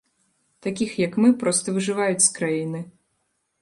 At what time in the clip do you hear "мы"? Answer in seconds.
1.25-1.29